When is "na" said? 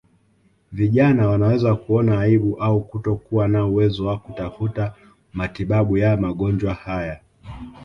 3.47-3.65